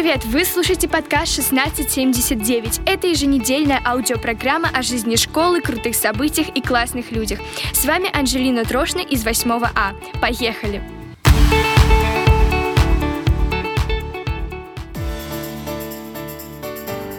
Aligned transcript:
привет! 0.00 0.24
Вы 0.26 0.44
слушаете 0.44 0.88
подкаст 0.88 1.40
1679. 1.50 2.82
Это 2.86 3.08
еженедельная 3.08 3.82
аудиопрограмма 3.84 4.70
о 4.72 4.80
жизни 4.82 5.16
школы, 5.16 5.60
крутых 5.60 5.96
событиях 5.96 6.50
и 6.50 6.60
классных 6.60 7.10
людях. 7.10 7.40
С 7.72 7.84
вами 7.84 8.08
Анжелина 8.16 8.64
Трошна 8.64 9.00
из 9.00 9.24
8 9.24 9.50
А. 9.74 9.94
Поехали! 10.22 10.80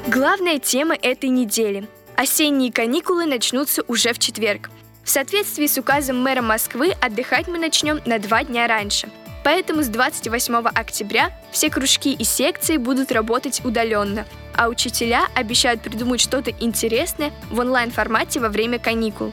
Главная 0.08 0.60
тема 0.60 0.96
этой 0.96 1.32
недели. 1.32 1.86
Осенние 2.16 2.72
каникулы 2.72 3.26
начнутся 3.26 3.84
уже 3.90 4.14
в 4.14 4.20
четверг. 4.20 4.70
В 5.04 5.10
соответствии 5.10 5.68
с 5.68 5.78
указом 5.78 6.24
мэра 6.24 6.42
Москвы 6.42 6.94
отдыхать 7.02 7.50
мы 7.50 7.60
начнем 7.60 8.00
на 8.06 8.20
два 8.20 8.46
дня 8.46 8.68
раньше– 8.68 9.10
Поэтому 9.44 9.84
с 9.84 9.88
28 9.88 10.56
октября 10.68 11.32
все 11.52 11.70
кружки 11.70 12.14
и 12.14 12.24
секции 12.24 12.78
будут 12.78 13.12
работать 13.12 13.62
удаленно, 13.64 14.26
а 14.54 14.68
учителя 14.68 15.28
обещают 15.34 15.82
придумать 15.82 16.20
что-то 16.20 16.52
интересное 16.52 17.32
в 17.50 17.60
онлайн-формате 17.60 18.40
во 18.40 18.50
время 18.50 18.80
каникул. 18.80 19.32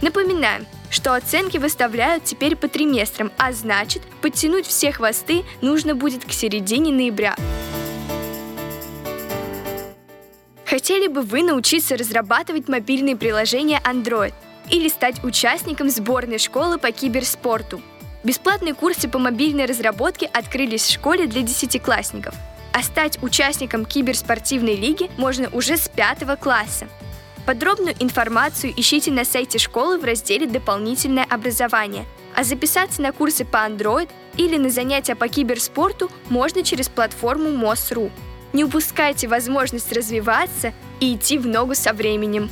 Напоминаем, 0.00 0.64
что 0.90 1.14
оценки 1.14 1.58
выставляют 1.58 2.22
теперь 2.22 2.54
по 2.54 2.68
триместрам, 2.68 3.32
а 3.36 3.52
значит, 3.52 4.02
подтянуть 4.22 4.66
все 4.66 4.92
хвосты 4.92 5.44
нужно 5.60 5.96
будет 5.96 6.24
к 6.24 6.30
середине 6.30 6.92
ноября. 6.92 7.34
Хотели 10.64 11.08
бы 11.08 11.22
вы 11.22 11.42
научиться 11.42 11.96
разрабатывать 11.96 12.68
мобильные 12.68 13.16
приложения 13.16 13.80
Android 13.84 14.34
или 14.70 14.88
стать 14.88 15.24
участником 15.24 15.88
сборной 15.90 16.38
школы 16.38 16.78
по 16.78 16.92
киберспорту– 16.92 17.82
Бесплатные 18.24 18.74
курсы 18.74 19.08
по 19.08 19.18
мобильной 19.18 19.66
разработке 19.66 20.26
открылись 20.26 20.82
в 20.82 20.92
школе 20.92 21.26
для 21.26 21.42
десятиклассников, 21.42 22.34
а 22.72 22.82
стать 22.82 23.22
участником 23.22 23.84
киберспортивной 23.84 24.74
лиги 24.74 25.08
можно 25.16 25.48
уже 25.52 25.76
с 25.76 25.88
пятого 25.88 26.34
класса. 26.34 26.88
Подробную 27.46 27.94
информацию 28.00 28.74
ищите 28.76 29.12
на 29.12 29.24
сайте 29.24 29.58
школы 29.58 29.98
в 29.98 30.04
разделе 30.04 30.46
«Дополнительное 30.46 31.24
образование», 31.24 32.06
а 32.34 32.42
записаться 32.42 33.00
на 33.02 33.12
курсы 33.12 33.44
по 33.44 33.58
Android 33.58 34.10
или 34.36 34.56
на 34.56 34.68
занятия 34.68 35.14
по 35.14 35.28
киберспорту 35.28 36.10
можно 36.28 36.62
через 36.62 36.88
платформу 36.88 37.50
МОСРУ. 37.50 38.10
Не 38.52 38.64
упускайте 38.64 39.28
возможность 39.28 39.92
развиваться 39.92 40.74
и 41.00 41.14
идти 41.14 41.38
в 41.38 41.46
ногу 41.46 41.74
со 41.74 41.92
временем. 41.92 42.50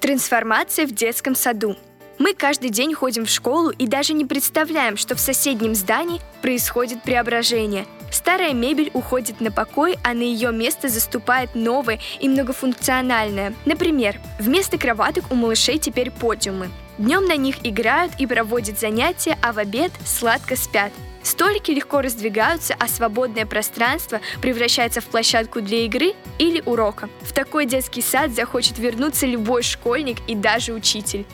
Трансформация 0.00 0.86
в 0.86 0.92
детском 0.92 1.36
саду– 1.36 1.76
мы 2.22 2.34
каждый 2.34 2.70
день 2.70 2.94
ходим 2.94 3.26
в 3.26 3.28
школу 3.28 3.70
и 3.70 3.88
даже 3.88 4.12
не 4.12 4.24
представляем, 4.24 4.96
что 4.96 5.16
в 5.16 5.20
соседнем 5.20 5.74
здании 5.74 6.20
происходит 6.40 7.02
преображение. 7.02 7.84
Старая 8.12 8.52
мебель 8.52 8.92
уходит 8.94 9.40
на 9.40 9.50
покой, 9.50 9.96
а 10.04 10.14
на 10.14 10.22
ее 10.22 10.52
место 10.52 10.88
заступает 10.88 11.56
новое 11.56 11.98
и 12.20 12.28
многофункциональное. 12.28 13.54
Например, 13.64 14.20
вместо 14.38 14.78
кроваток 14.78 15.24
у 15.32 15.34
малышей 15.34 15.78
теперь 15.78 16.12
подиумы. 16.12 16.70
Днем 16.96 17.24
на 17.24 17.34
них 17.34 17.56
играют 17.64 18.12
и 18.20 18.26
проводят 18.26 18.78
занятия, 18.78 19.36
а 19.42 19.52
в 19.52 19.58
обед 19.58 19.90
сладко 20.06 20.54
спят. 20.54 20.92
Столики 21.24 21.72
легко 21.72 22.02
раздвигаются, 22.02 22.76
а 22.78 22.86
свободное 22.86 23.46
пространство 23.46 24.20
превращается 24.40 25.00
в 25.00 25.06
площадку 25.06 25.60
для 25.60 25.86
игры 25.86 26.14
или 26.38 26.62
урока. 26.66 27.08
В 27.22 27.32
такой 27.32 27.66
детский 27.66 28.02
сад 28.02 28.30
захочет 28.30 28.78
вернуться 28.78 29.26
любой 29.26 29.64
школьник 29.64 30.18
и 30.28 30.36
даже 30.36 30.72
учитель. 30.72 31.26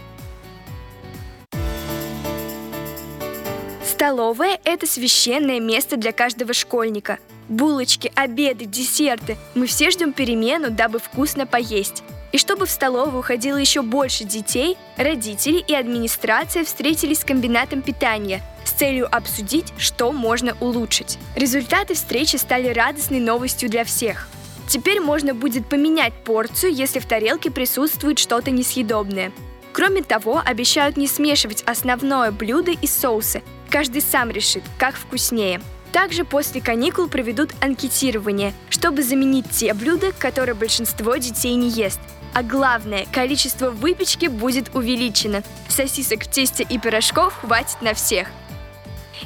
Столовая– 3.98 4.60
это 4.64 4.86
священное 4.86 5.58
место 5.58 5.96
для 5.96 6.12
каждого 6.12 6.54
школьника. 6.54 7.18
Булочки, 7.48 8.12
обеды, 8.14 8.64
десерты– 8.64 9.36
мы 9.56 9.66
все 9.66 9.90
ждем 9.90 10.12
перемену, 10.12 10.70
дабы 10.70 11.00
вкусно 11.00 11.48
поесть. 11.48 12.04
И 12.30 12.38
чтобы 12.38 12.66
в 12.66 12.70
столовую 12.70 13.18
уходило 13.18 13.56
еще 13.56 13.82
больше 13.82 14.22
детей, 14.22 14.76
родители 14.96 15.58
и 15.58 15.74
администрация 15.74 16.64
встретились 16.64 17.18
с 17.18 17.24
комбинатом 17.24 17.82
питания 17.82 18.40
с 18.64 18.70
целью 18.70 19.12
обсудить, 19.12 19.72
что 19.78 20.12
можно 20.12 20.56
улучшить. 20.60 21.18
Результаты 21.34 21.94
встречи 21.94 22.36
стали 22.36 22.68
радостной 22.68 23.18
новостью 23.18 23.68
для 23.68 23.82
всех. 23.82 24.28
Теперь 24.68 25.00
можно 25.00 25.34
будет 25.34 25.68
поменять 25.68 26.14
порцию, 26.14 26.72
если 26.72 27.00
в 27.00 27.06
тарелке 27.08 27.50
присутствует 27.50 28.20
что-то 28.20 28.52
несъедобное. 28.52 29.32
Кроме 29.72 30.02
того, 30.02 30.40
обещают 30.44 30.96
не 30.96 31.08
смешивать 31.08 31.64
основное 31.66 32.30
блюдо 32.30 32.70
и 32.70 32.86
соусы, 32.86 33.42
Каждый 33.70 34.00
сам 34.00 34.30
решит, 34.30 34.62
как 34.78 34.96
вкуснее. 34.96 35.60
Также 35.92 36.24
после 36.24 36.60
каникул 36.60 37.08
проведут 37.08 37.50
анкетирование, 37.60 38.52
чтобы 38.68 39.02
заменить 39.02 39.50
те 39.50 39.72
блюда, 39.74 40.12
которые 40.12 40.54
большинство 40.54 41.16
детей 41.16 41.54
не 41.54 41.68
ест. 41.68 42.00
А 42.34 42.42
главное, 42.42 43.06
количество 43.10 43.70
выпечки 43.70 44.26
будет 44.26 44.74
увеличено. 44.74 45.42
Сосисок 45.68 46.26
тесте 46.26 46.66
и 46.68 46.78
пирожков 46.78 47.34
хватит 47.40 47.80
на 47.80 47.94
всех. 47.94 48.28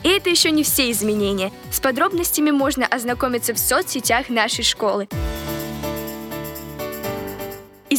И 0.03 0.08
это 0.08 0.30
еще 0.30 0.50
не 0.50 0.62
все 0.62 0.91
изменения. 0.91 1.53
С 1.70 1.80
подробностями 1.80 2.50
можно 2.50 2.86
ознакомиться 2.86 3.54
в 3.54 3.59
соцсетях 3.59 4.28
нашей 4.28 4.64
школы. 4.64 5.09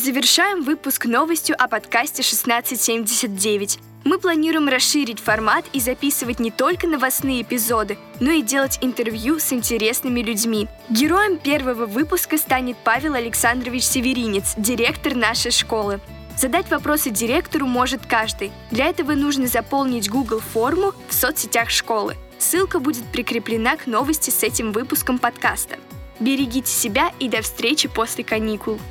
Завершаем 0.04 0.64
выпуск 0.64 1.06
новостью 1.06 1.56
о 1.58 1.70
подкасте 1.70 2.24
1679. 2.24 3.80
Мы 4.04 4.20
планируем 4.20 4.68
расширить 4.68 5.22
формат 5.22 5.64
и 5.72 5.80
записывать 5.80 6.42
не 6.42 6.52
только 6.52 6.88
новостные 6.88 7.42
эпизоды, 7.42 7.98
но 8.20 8.32
и 8.32 8.42
делать 8.42 8.80
интервью 8.82 9.40
с 9.40 9.54
интересными 9.54 10.20
людьми. 10.20 10.68
Героем 10.90 11.38
первого 11.38 11.86
выпуска 11.86 12.38
станет 12.38 12.76
Павел 12.84 13.14
Александрович 13.14 13.84
Северинец, 13.84 14.56
директор 14.58 15.16
нашей 15.16 15.52
школы. 15.52 16.02
Задать 16.38 16.70
вопросы 16.70 17.10
директору 17.10 17.66
может 17.66 18.06
каждый. 18.06 18.52
Для 18.72 18.88
этого 18.88 19.14
нужно 19.14 19.48
заполнить 19.48 20.10
Google 20.10 20.42
форму 20.42 20.92
в 21.08 21.14
соцсетях 21.14 21.70
школы. 21.70 22.18
Ссылка 22.40 22.82
будет 22.82 23.06
прикреплена 23.06 23.78
к 23.78 23.88
новости 23.88 24.32
с 24.32 24.44
этим 24.44 24.74
выпуском 24.74 25.18
подкаста. 25.18 25.78
Берегите 26.20 26.70
себя 26.70 27.14
и 27.20 27.30
до 27.30 27.42
встречи 27.42 27.88
после 27.88 28.26
каникул. 28.26 28.82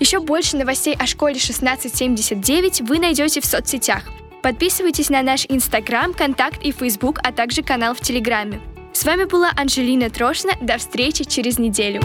Еще 0.00 0.20
больше 0.20 0.56
новостей 0.56 0.94
о 0.94 1.06
школе 1.06 1.34
1679 1.34 2.82
вы 2.82 2.98
найдете 2.98 3.40
в 3.40 3.44
соцсетях. 3.44 4.04
Подписывайтесь 4.42 5.10
на 5.10 5.22
наш 5.22 5.44
Инстаграм, 5.48 6.14
Контакт 6.14 6.62
и 6.62 6.70
Фейсбук, 6.70 7.18
а 7.22 7.32
также 7.32 7.62
канал 7.62 7.94
в 7.94 8.00
Телеграме. 8.00 8.60
С 8.92 9.04
вами 9.04 9.24
была 9.24 9.50
Анжелина 9.56 10.10
Трошна. 10.10 10.52
До 10.60 10.78
встречи 10.78 11.24
через 11.24 11.58
неделю. 11.58 12.00